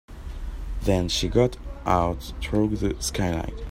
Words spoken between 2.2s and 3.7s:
through the skylight.